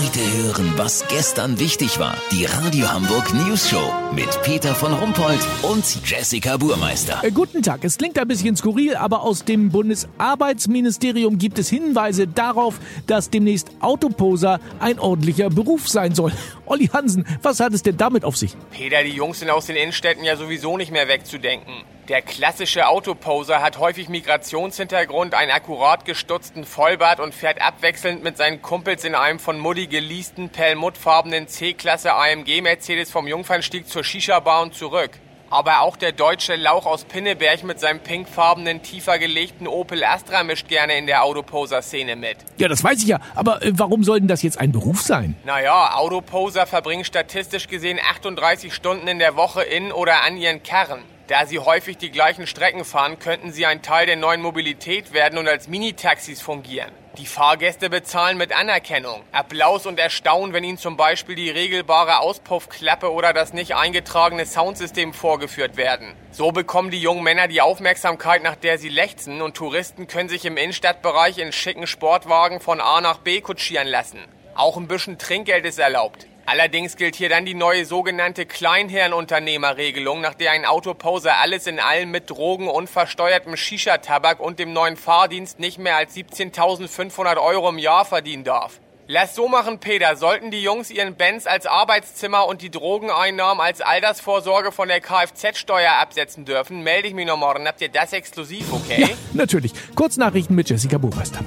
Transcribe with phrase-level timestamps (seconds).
[0.00, 2.16] Heute hören, was gestern wichtig war.
[2.30, 7.20] Die Radio Hamburg News Show mit Peter von Rumpold und Jessica Burmeister.
[7.24, 7.82] Äh, guten Tag.
[7.82, 13.72] Es klingt ein bisschen skurril, aber aus dem Bundesarbeitsministerium gibt es Hinweise darauf, dass demnächst
[13.80, 16.30] Autoposer ein ordentlicher Beruf sein soll.
[16.66, 18.54] Olli Hansen, was hat es denn damit auf sich?
[18.70, 21.74] Peter, die Jungs sind aus den Innenstädten ja sowieso nicht mehr wegzudenken.
[22.08, 28.62] Der klassische Autoposer hat häufig Migrationshintergrund, einen akkurat gestutzten Vollbart und fährt abwechselnd mit seinen
[28.62, 34.74] Kumpels in einem von Muddy geleasten, perlmuttfarbenen C-Klasse AMG Mercedes vom Jungfernstieg zur Shisha-Bar und
[34.74, 35.10] zurück.
[35.50, 40.68] Aber auch der deutsche Lauch aus Pinneberg mit seinem pinkfarbenen, tiefer gelegten Opel Astra mischt
[40.68, 42.36] gerne in der Autoposer-Szene mit.
[42.58, 43.18] Ja, das weiß ich ja.
[43.34, 45.36] Aber äh, warum soll denn das jetzt ein Beruf sein?
[45.44, 51.00] Naja, Autoposer verbringen statistisch gesehen 38 Stunden in der Woche in oder an ihren Karren.
[51.28, 55.38] Da sie häufig die gleichen Strecken fahren, könnten sie ein Teil der neuen Mobilität werden
[55.38, 56.90] und als Minitaxis fungieren.
[57.18, 63.12] Die Fahrgäste bezahlen mit Anerkennung, Applaus und Erstaunen, wenn ihnen zum Beispiel die regelbare Auspuffklappe
[63.12, 66.14] oder das nicht eingetragene Soundsystem vorgeführt werden.
[66.30, 70.46] So bekommen die jungen Männer die Aufmerksamkeit, nach der sie lechzen und Touristen können sich
[70.46, 74.20] im Innenstadtbereich in schicken Sportwagen von A nach B kutschieren lassen.
[74.54, 76.26] Auch ein bisschen Trinkgeld ist erlaubt.
[76.50, 82.10] Allerdings gilt hier dann die neue sogenannte Kleinherrenunternehmerregelung, nach der ein Autoposer alles in allem
[82.10, 88.06] mit Drogen, unversteuertem Shisha-Tabak und dem neuen Fahrdienst nicht mehr als 17.500 Euro im Jahr
[88.06, 88.80] verdienen darf.
[89.08, 90.16] Lass so machen, Peter.
[90.16, 95.92] Sollten die Jungs ihren Benz als Arbeitszimmer und die Drogeneinnahmen als Altersvorsorge von der Kfz-Steuer
[96.00, 97.68] absetzen dürfen, melde ich mich noch morgen.
[97.68, 99.02] Habt ihr das exklusiv, okay?
[99.02, 99.72] Ja, natürlich.
[99.94, 101.40] Kurznachrichten mit Jessica Burmeister.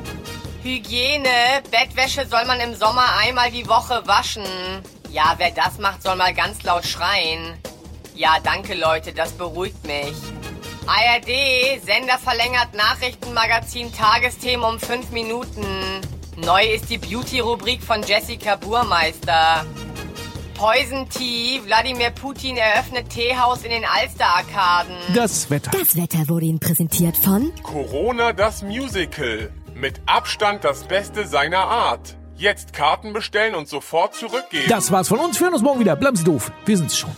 [0.64, 1.64] Hygiene.
[1.70, 4.46] Bettwäsche soll man im Sommer einmal die Woche waschen.
[5.10, 7.58] Ja, wer das macht, soll mal ganz laut schreien.
[8.16, 10.16] Ja, danke Leute, das beruhigt mich.
[10.88, 15.66] ARD, Sender verlängert Nachrichtenmagazin Tagesthemen um 5 Minuten.
[16.38, 19.66] Neu ist die Beauty-Rubrik von Jessica Burmeister.
[20.56, 24.96] Poison Tea, Wladimir Putin eröffnet Teehaus in den Alster-Arkaden.
[25.16, 25.72] Das Wetter.
[25.72, 29.52] Das Wetter wurde Ihnen präsentiert von Corona das Musical.
[29.82, 32.16] Mit Abstand das Beste seiner Art.
[32.36, 34.70] Jetzt Karten bestellen und sofort zurückgeben.
[34.70, 35.40] Das war's von uns.
[35.40, 35.96] Wir hören uns morgen wieder.
[35.96, 36.52] Bleiben Sie doof.
[36.68, 37.10] Wir sind's schon.